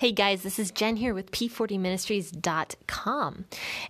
[0.00, 3.46] Hey guys, this is Jen here with P40ministries.com.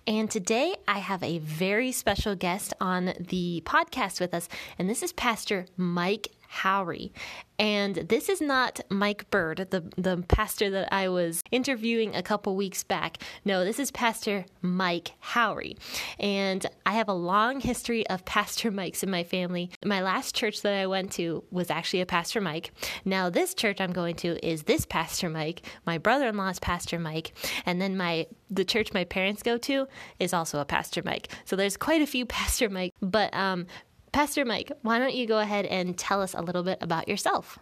[0.06, 5.02] And today I have a very special guest on the podcast with us, and this
[5.02, 7.12] is Pastor Mike Howry.
[7.58, 12.54] And this is not Mike Bird, the, the pastor that I was interviewing a couple
[12.54, 13.18] weeks back.
[13.44, 15.76] No, this is Pastor Mike Howry.
[16.20, 19.70] And I have a long history of Pastor Mikes in my family.
[19.84, 22.70] My last church that I went to was actually a Pastor Mike.
[23.04, 25.62] Now, this church I'm going to is this Pastor Mike.
[25.84, 27.32] My brother in law is Pastor Mike.
[27.66, 29.86] And then my the church my parents go to
[30.18, 31.28] is also a Pastor Mike.
[31.44, 32.94] So there's quite a few Pastor Mike.
[33.02, 33.66] But um,
[34.12, 37.58] Pastor Mike, why don't you go ahead and tell us a little bit about yourself?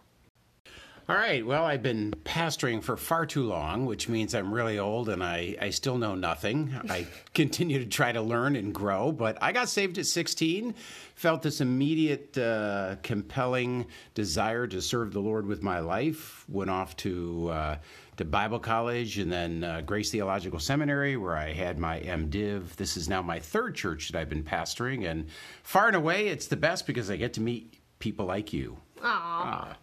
[1.09, 1.47] All right.
[1.47, 5.55] Well, I've been pastoring for far too long, which means I'm really old and I,
[5.61, 6.75] I still know nothing.
[6.91, 10.75] I continue to try to learn and grow, but I got saved at 16,
[11.15, 16.97] felt this immediate, uh, compelling desire to serve the Lord with my life, went off
[16.99, 17.51] to.
[17.53, 17.77] Uh,
[18.17, 22.77] to Bible college and then uh, Grace Theological Seminary, where I had my MDiv.
[22.77, 25.27] This is now my third church that I've been pastoring, and
[25.63, 28.79] far and away, it's the best because I get to meet people like you.
[29.03, 29.75] Aww.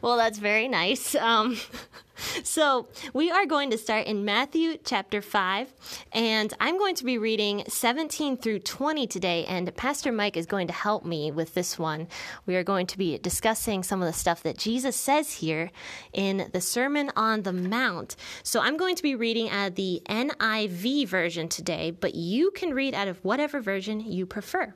[0.00, 1.14] Well, that's very nice.
[1.16, 1.56] Um,
[2.44, 5.72] so, we are going to start in Matthew chapter 5,
[6.12, 10.66] and I'm going to be reading 17 through 20 today, and Pastor Mike is going
[10.66, 12.08] to help me with this one.
[12.46, 15.70] We are going to be discussing some of the stuff that Jesus says here
[16.12, 18.16] in the Sermon on the Mount.
[18.42, 22.74] So, I'm going to be reading out of the NIV version today, but you can
[22.74, 24.74] read out of whatever version you prefer.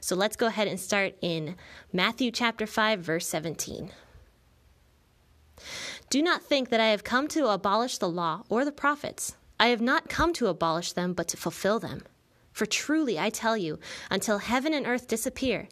[0.00, 1.54] So let's go ahead and start in
[1.92, 3.92] Matthew chapter 5, verse 17.
[6.12, 9.34] Do not think that I have come to abolish the law or the prophets.
[9.58, 12.02] I have not come to abolish them, but to fulfill them.
[12.52, 13.78] For truly I tell you,
[14.10, 15.68] until heaven and earth disappear,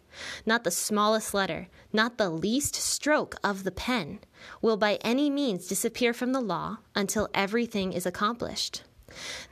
[0.47, 4.21] not the smallest letter, not the least stroke of the pen,
[4.63, 8.83] will by any means disappear from the law until everything is accomplished.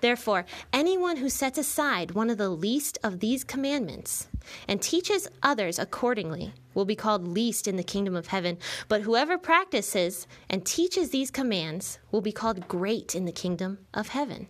[0.00, 4.28] Therefore, anyone who sets aside one of the least of these commandments
[4.66, 8.58] and teaches others accordingly will be called least in the kingdom of heaven.
[8.88, 14.08] But whoever practices and teaches these commands will be called great in the kingdom of
[14.08, 14.48] heaven.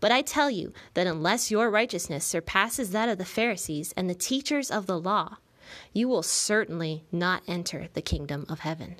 [0.00, 4.14] But I tell you that unless your righteousness surpasses that of the Pharisees and the
[4.14, 5.38] teachers of the law,
[5.92, 8.96] you will certainly not enter the kingdom of heaven.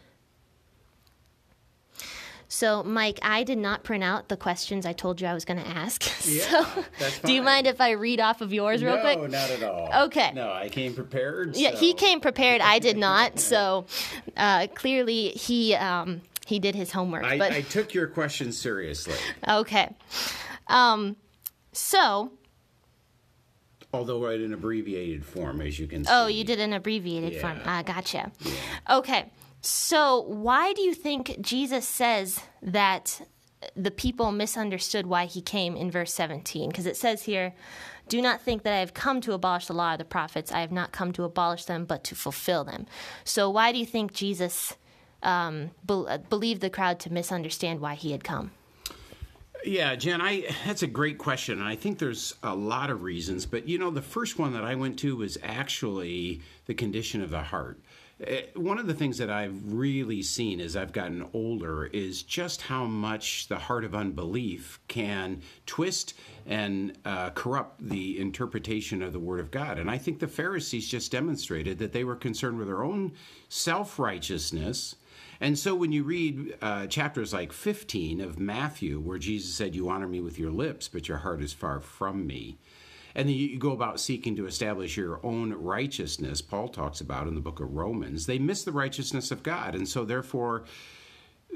[2.48, 5.58] So, Mike, I did not print out the questions I told you I was going
[5.62, 6.04] to ask.
[6.26, 6.84] Yeah, so,
[7.24, 9.18] do you mind if I read off of yours real no, quick?
[9.18, 10.04] No, not at all.
[10.06, 10.32] Okay.
[10.34, 11.56] No, I came prepared.
[11.56, 11.76] Yeah, so.
[11.76, 12.60] he came prepared.
[12.60, 13.38] I did not.
[13.46, 13.86] So,
[14.36, 17.22] uh, clearly, he um, he did his homework.
[17.22, 19.14] I, but I took your question seriously.
[19.48, 19.94] okay.
[20.66, 21.16] Um,
[21.72, 22.32] so,
[23.92, 26.10] Although right in an abbreviated form, as you can see.
[26.12, 27.40] oh, you did an abbreviated Yeah.
[27.40, 27.60] form.
[27.64, 28.32] Ah, gotcha.
[28.90, 29.26] Okay.
[29.66, 33.26] So, why do you think Jesus says that
[33.74, 36.70] the people misunderstood why he came in verse 17?
[36.70, 37.52] Because it says here,
[38.08, 40.52] Do not think that I have come to abolish the law of the prophets.
[40.52, 42.86] I have not come to abolish them, but to fulfill them.
[43.24, 44.76] So, why do you think Jesus
[45.24, 48.52] um, be- believed the crowd to misunderstand why he had come?
[49.64, 53.46] Yeah, Jen, I that's a great question, and I think there's a lot of reasons.
[53.46, 57.30] But you know, the first one that I went to was actually the condition of
[57.30, 57.80] the heart.
[58.24, 62.62] Eh, One of the things that I've really seen as I've gotten older is just
[62.62, 66.14] how much the heart of unbelief can twist
[66.46, 69.78] and uh, corrupt the interpretation of the Word of God.
[69.78, 73.12] And I think the Pharisees just demonstrated that they were concerned with their own
[73.48, 74.96] self righteousness.
[75.38, 79.90] And so when you read uh, chapters like 15 of Matthew, where Jesus said, You
[79.90, 82.56] honor me with your lips, but your heart is far from me.
[83.16, 87.34] And then you go about seeking to establish your own righteousness, Paul talks about in
[87.34, 88.26] the book of Romans.
[88.26, 89.74] They miss the righteousness of God.
[89.74, 90.64] And so, therefore,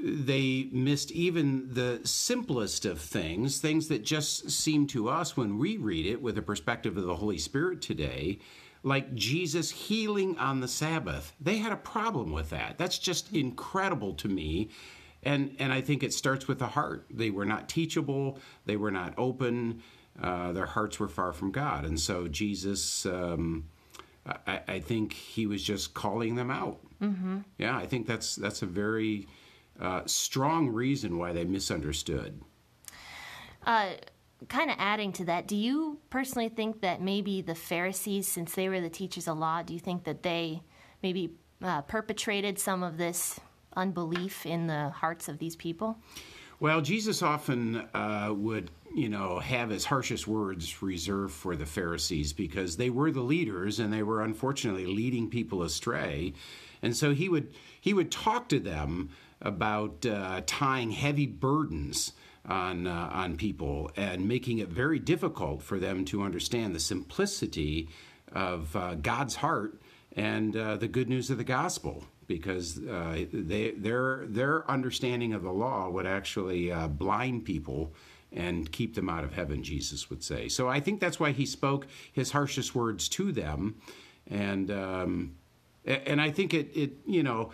[0.03, 5.77] they missed even the simplest of things, things that just seem to us when we
[5.77, 8.39] read it with the perspective of the Holy Spirit today,
[8.81, 11.35] like Jesus healing on the Sabbath.
[11.39, 12.79] They had a problem with that.
[12.79, 14.69] That's just incredible to me.
[15.21, 17.05] And, and I think it starts with the heart.
[17.11, 19.83] They were not teachable, they were not open,
[20.21, 21.85] uh, their hearts were far from God.
[21.85, 23.65] And so Jesus, um,
[24.25, 26.79] I, I think he was just calling them out.
[27.01, 27.39] Mm-hmm.
[27.57, 29.27] Yeah, I think that's, that's a very
[29.79, 32.41] uh, strong reason why they misunderstood.
[33.65, 33.91] Uh,
[34.47, 38.69] kind of adding to that, do you personally think that maybe the Pharisees, since they
[38.69, 40.61] were the teachers of law, do you think that they
[41.01, 41.31] maybe
[41.63, 43.39] uh, perpetrated some of this
[43.75, 45.97] unbelief in the hearts of these people?
[46.61, 52.33] Well, Jesus often uh, would, you know, have his harshest words reserved for the Pharisees
[52.33, 56.33] because they were the leaders and they were unfortunately leading people astray.
[56.83, 59.09] And so he would he would talk to them
[59.41, 62.13] about uh, tying heavy burdens
[62.45, 67.89] on uh, on people and making it very difficult for them to understand the simplicity
[68.31, 69.81] of uh, God's heart
[70.15, 72.03] and uh, the good news of the gospel
[72.35, 77.93] because uh, they, their their understanding of the law would actually uh, blind people
[78.31, 79.63] and keep them out of heaven.
[79.63, 80.47] Jesus would say.
[80.47, 83.75] So I think that's why he spoke his harshest words to them,
[84.29, 85.35] and um,
[85.85, 87.51] and I think it it you know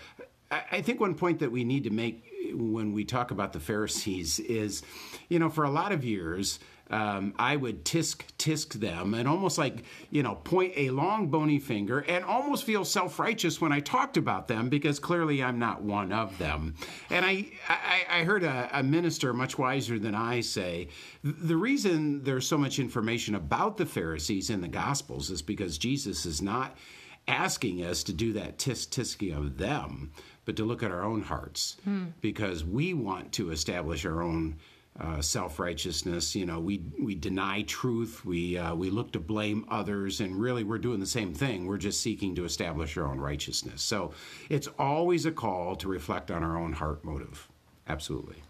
[0.50, 2.24] I think one point that we need to make
[2.54, 4.82] when we talk about the Pharisees is,
[5.28, 6.60] you know, for a lot of years,
[6.90, 11.60] um, I would tisk tisk them and almost like you know point a long bony
[11.60, 15.82] finger and almost feel self righteous when I talked about them because clearly I'm not
[15.82, 16.76] one of them.
[17.10, 20.88] And I I, I heard a, a, minister much wiser than I say
[21.24, 26.26] the reason there's so much information about the Pharisees in the Gospels is because Jesus
[26.26, 26.78] is not
[27.28, 30.12] asking us to do that tisk tisking of them
[30.46, 32.06] but to look at our own hearts hmm.
[32.22, 34.56] because we want to establish our own
[35.00, 36.36] uh, self righteousness.
[36.36, 38.26] You know, we we deny truth.
[38.26, 41.66] We uh, we look to blame others, and really we're doing the same thing.
[41.68, 43.82] We're just seeking to establish our own righteousness.
[43.82, 44.12] So
[44.50, 47.48] it's always a call to reflect on our own heart motive.
[47.88, 48.44] Absolutely.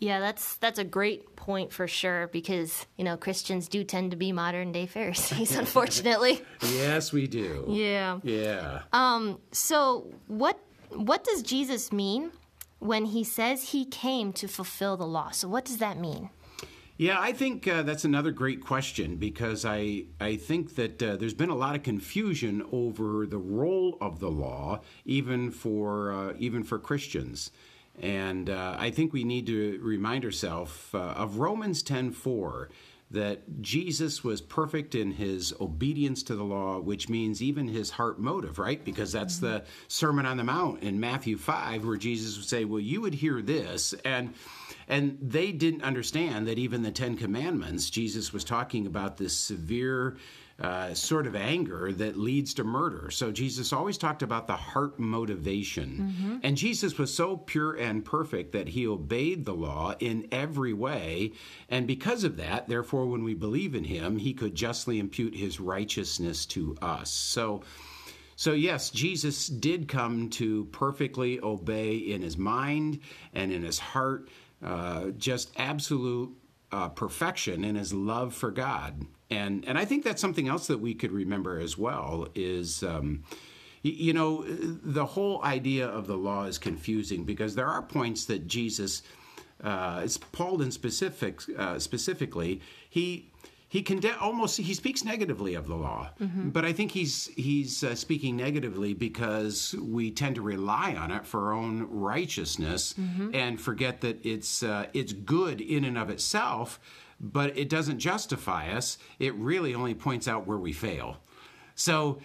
[0.00, 4.16] Yeah, that's that's a great point for sure because you know Christians do tend to
[4.16, 6.44] be modern day Pharisees, unfortunately.
[6.62, 7.66] yes, we do.
[7.68, 8.18] Yeah.
[8.24, 8.82] Yeah.
[8.92, 9.38] Um.
[9.52, 10.58] So what
[10.90, 12.32] what does Jesus mean
[12.82, 15.30] when he says he came to fulfill the law?
[15.30, 16.30] So, what does that mean?
[16.98, 21.34] Yeah, I think uh, that's another great question because I I think that uh, there's
[21.34, 26.62] been a lot of confusion over the role of the law, even for uh, even
[26.62, 27.50] for Christians,
[27.98, 32.68] and uh, I think we need to remind ourselves uh, of Romans ten four
[33.12, 38.18] that Jesus was perfect in his obedience to the law, which means even his heart
[38.18, 38.82] motive, right?
[38.84, 39.46] Because that's mm-hmm.
[39.46, 43.14] the Sermon on the Mount in Matthew 5, where Jesus would say, Well, you would
[43.14, 43.94] hear this.
[44.04, 44.34] And
[44.88, 50.16] and they didn't understand that even the Ten Commandments, Jesus was talking about this severe
[50.60, 53.10] uh, sort of anger that leads to murder.
[53.10, 56.14] So Jesus always talked about the heart motivation.
[56.14, 56.36] Mm-hmm.
[56.42, 61.32] And Jesus was so pure and perfect that he obeyed the law in every way.
[61.68, 65.58] And because of that, therefore, when we believe in him, he could justly impute his
[65.58, 67.10] righteousness to us.
[67.10, 67.62] So,
[68.36, 73.00] so, yes, Jesus did come to perfectly obey in his mind
[73.34, 74.28] and in his heart,
[74.64, 76.34] uh, just absolute
[76.72, 80.78] uh, perfection in his love for God and and I think that's something else that
[80.78, 82.82] we could remember as well is.
[82.82, 83.24] Um,
[83.84, 88.46] you know, the whole idea of the law is confusing because there are points that
[88.46, 89.02] Jesus,
[89.60, 93.32] uh, Paul in specific, uh, specifically, he
[93.72, 96.50] he conde- almost he speaks negatively of the law, mm-hmm.
[96.50, 101.24] but I think he's he's uh, speaking negatively because we tend to rely on it
[101.24, 103.34] for our own righteousness mm-hmm.
[103.34, 106.78] and forget that it's uh, it's good in and of itself
[107.18, 108.98] but it doesn't justify us.
[109.18, 111.18] It really only points out where we fail.
[111.74, 112.18] So,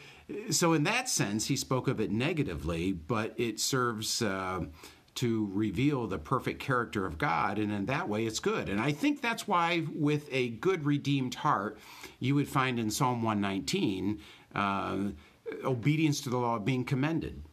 [0.50, 4.66] so in that sense, he spoke of it negatively, but it serves uh,
[5.18, 8.70] to reveal the perfect character of God, and in that way, it's good.
[8.70, 11.80] And I think that's why, with a good redeemed heart,
[12.20, 14.20] you would find in Psalm 119
[14.54, 14.98] uh,
[15.64, 17.44] obedience to the law being commended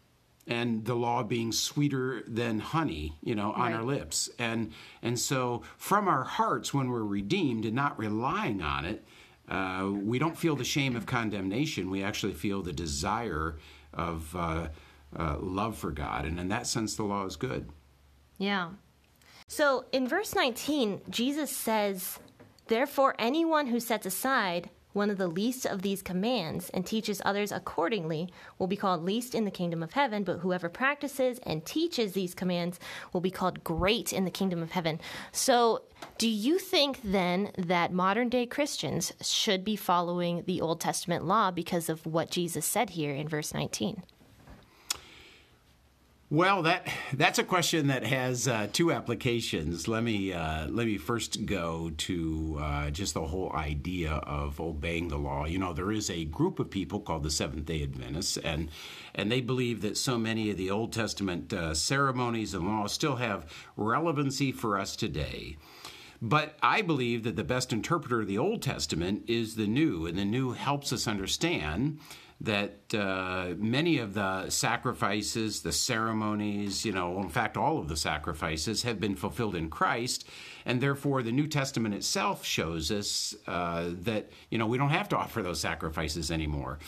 [0.46, 3.74] and the law being sweeter than honey, you know, on right.
[3.74, 4.28] our lips.
[4.38, 4.72] And
[5.02, 9.04] and so from our hearts when we're redeemed and not relying on it,
[9.48, 11.90] uh, we don't feel the shame of condemnation.
[11.90, 13.56] We actually feel the desire
[13.94, 14.68] of uh,
[15.18, 17.68] uh, love for God, and in that sense, the law is good.
[18.38, 18.70] Yeah.
[19.46, 22.18] So in verse 19, Jesus says,
[22.66, 27.52] "Therefore, anyone who sets aside one of the least of these commands and teaches others
[27.52, 32.12] accordingly will be called least in the kingdom of heaven, but whoever practices and teaches
[32.12, 32.78] these commands
[33.12, 35.00] will be called great in the kingdom of heaven.
[35.32, 35.82] So,
[36.16, 41.50] do you think then that modern day Christians should be following the Old Testament law
[41.50, 44.02] because of what Jesus said here in verse 19?
[46.34, 49.86] Well, that that's a question that has uh, two applications.
[49.86, 55.06] Let me uh, let me first go to uh, just the whole idea of obeying
[55.06, 55.44] the law.
[55.44, 58.68] You know, there is a group of people called the Seventh Day Adventists, and
[59.14, 63.14] and they believe that so many of the Old Testament uh, ceremonies and laws still
[63.14, 65.56] have relevancy for us today.
[66.20, 70.18] But I believe that the best interpreter of the Old Testament is the New, and
[70.18, 72.00] the New helps us understand
[72.44, 77.96] that uh, many of the sacrifices, the ceremonies, you know, in fact, all of the
[77.96, 80.28] sacrifices have been fulfilled in Christ.
[80.66, 85.08] And therefore, the New Testament itself shows us uh, that, you know, we don't have
[85.10, 86.78] to offer those sacrifices anymore.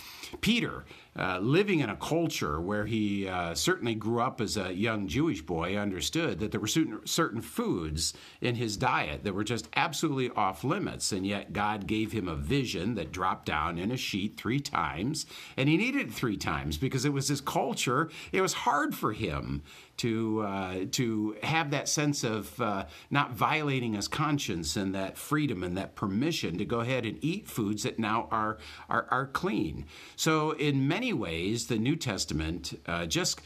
[0.40, 0.84] Peter,
[1.18, 5.42] uh, living in a culture where he uh, certainly grew up as a young Jewish
[5.42, 10.30] boy, understood that there were certain, certain foods in his diet that were just absolutely
[10.30, 11.12] off limits.
[11.12, 15.26] And yet, God gave him a vision that dropped down in a sheet three times.
[15.56, 18.08] And he needed it three times because it was his culture.
[18.32, 19.62] It was hard for him
[19.98, 25.62] to uh, to have that sense of uh, not violating his conscience and that freedom
[25.62, 28.58] and that permission to go ahead and eat foods that now are
[28.88, 29.86] are, are clean.
[30.16, 33.40] So in many ways, the New Testament uh, just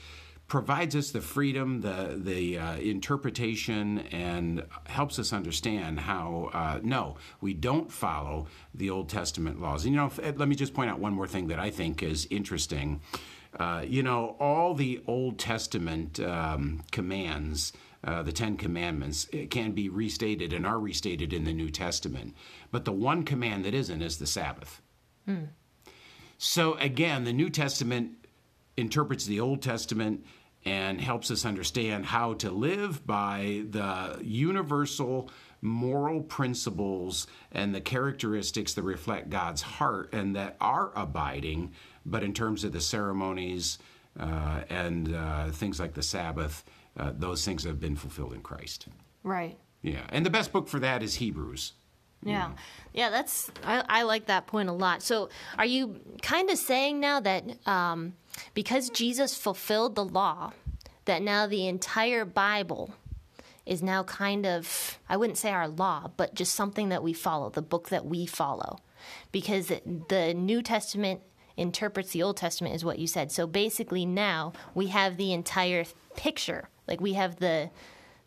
[0.51, 7.17] provides us the freedom, the the uh, interpretation, and helps us understand how uh, no,
[7.41, 9.85] we don't follow the Old Testament laws.
[9.85, 12.27] And you know, let me just point out one more thing that I think is
[12.31, 13.01] interesting.
[13.59, 17.73] Uh, you know, all the Old Testament um, commands,
[18.05, 22.35] uh, the Ten Commandments, can be restated and are restated in the New Testament.
[22.71, 24.81] But the one command that isn't is the Sabbath.
[25.29, 25.49] Mm.
[26.39, 28.13] So again, the New Testament
[28.77, 30.25] interprets the Old Testament
[30.65, 35.31] and helps us understand how to live by the universal
[35.63, 41.73] moral principles and the characteristics that reflect God's heart and that are abiding
[42.05, 43.79] but in terms of the ceremonies
[44.19, 46.65] uh, and uh, things like the Sabbath,
[46.99, 48.89] uh, those things have been fulfilled in Christ.
[49.23, 49.57] Right.
[49.83, 51.73] Yeah, and the best book for that is Hebrews.
[52.23, 52.51] Yeah,
[52.93, 55.03] yeah, that's I, I, like that point a lot.
[55.03, 58.15] So, are you kind of saying now that um,
[58.53, 60.53] because Jesus fulfilled the law,
[61.07, 62.93] that now the entire Bible
[63.65, 67.49] is now kind of I wouldn't say our law, but just something that we follow,
[67.49, 68.81] the book that we follow,
[69.33, 71.23] because the New Testament
[71.57, 73.33] interprets the Old Testament, is what you said.
[73.33, 75.85] So basically, now we have the entire
[76.17, 76.69] picture.
[76.91, 77.71] Like we have the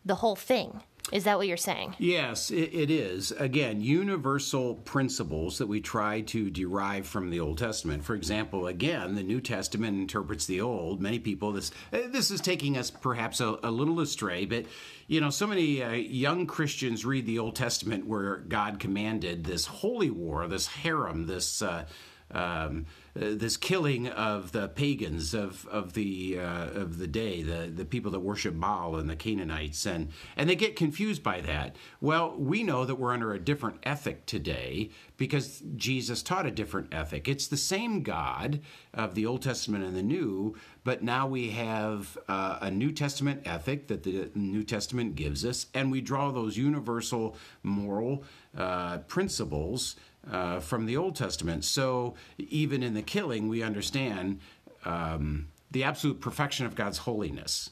[0.04, 0.80] the whole thing.
[1.12, 1.96] Is that what you're saying?
[1.98, 3.30] Yes, it, it is.
[3.32, 8.04] Again, universal principles that we try to derive from the Old Testament.
[8.04, 11.02] For example, again, the New Testament interprets the Old.
[11.02, 14.64] Many people, this this is taking us perhaps a, a little astray, but
[15.06, 19.66] you know, so many uh, young Christians read the Old Testament where God commanded this
[19.66, 21.60] holy war, this herem, this.
[21.60, 21.84] Uh,
[22.30, 27.84] um, this killing of the pagans of of the uh, of the day, the the
[27.84, 31.76] people that worship Baal and the Canaanites, and and they get confused by that.
[32.00, 36.92] Well, we know that we're under a different ethic today because Jesus taught a different
[36.92, 37.28] ethic.
[37.28, 38.60] It's the same God
[38.92, 43.42] of the Old Testament and the New, but now we have uh, a New Testament
[43.44, 48.24] ethic that the New Testament gives us, and we draw those universal moral
[48.56, 49.94] uh, principles
[50.30, 51.64] uh, from the Old Testament.
[51.64, 54.40] So even in the killing, we understand
[54.84, 57.70] um, the absolute perfection of God's holiness.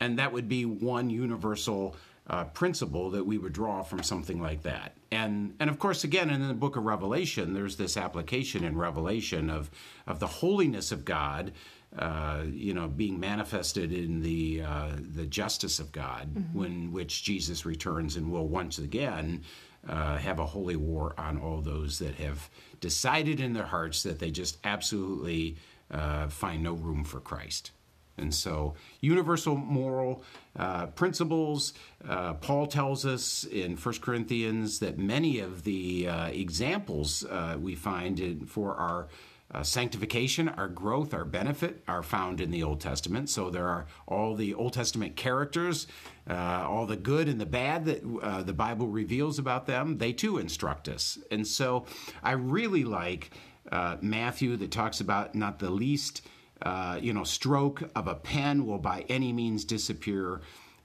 [0.00, 1.96] And that would be one universal
[2.28, 4.96] uh, principle that we would draw from something like that.
[5.12, 9.48] And and of course, again, in the book of Revelation, there's this application in Revelation
[9.48, 9.70] of
[10.06, 11.52] of the holiness of God,
[11.96, 16.58] uh, you know, being manifested in the uh, the justice of God, mm-hmm.
[16.58, 19.42] when which Jesus returns and will once again
[19.88, 22.48] uh, have a holy war on all those that have
[22.80, 25.56] decided in their hearts that they just absolutely
[25.90, 27.70] uh, find no room for Christ.
[28.18, 30.22] And so, universal moral
[30.58, 31.74] uh, principles.
[32.06, 37.74] Uh, Paul tells us in 1 Corinthians that many of the uh, examples uh, we
[37.74, 39.08] find in, for our
[39.56, 43.30] uh, sanctification, our growth, our benefit are found in the Old Testament.
[43.30, 45.86] So there are all the Old Testament characters,
[46.28, 50.12] uh, all the good and the bad that uh, the Bible reveals about them, they
[50.12, 51.18] too instruct us.
[51.30, 51.86] And so
[52.22, 53.30] I really like
[53.72, 56.26] uh, Matthew that talks about not the least.
[56.60, 60.40] Uh, you know, stroke of a pen will by any means disappear.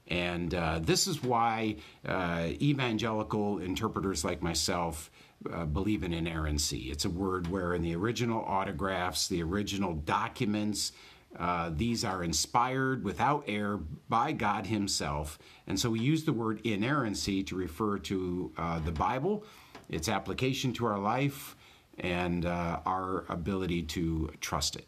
[0.08, 1.76] And uh, this is why
[2.06, 5.10] evangelical interpreters like myself
[5.52, 6.90] uh, believe in inerrancy.
[6.90, 10.92] It's a word where in the original autographs, the original documents,
[11.38, 15.38] uh, these are inspired without error by God Himself.
[15.66, 19.44] And so we use the word inerrancy to refer to uh, the Bible,
[19.88, 21.56] its application to our life,
[21.98, 24.86] and uh, our ability to trust it.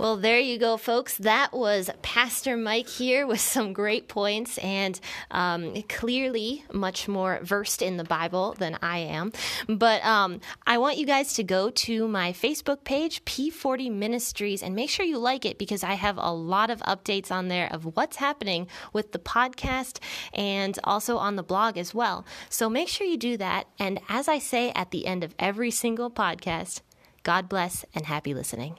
[0.00, 1.18] Well, there you go, folks.
[1.18, 4.98] That was Pastor Mike here with some great points and
[5.30, 9.30] um, clearly much more versed in the Bible than I am.
[9.68, 14.74] But um, I want you guys to go to my Facebook page, P40 Ministries, and
[14.74, 17.94] make sure you like it because I have a lot of updates on there of
[17.94, 19.98] what's happening with the podcast
[20.32, 22.24] and also on the blog as well.
[22.48, 23.66] So make sure you do that.
[23.78, 26.80] And as I say at the end of every single podcast,
[27.22, 28.78] God bless and happy listening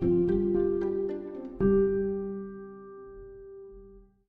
[0.00, 0.45] thank you.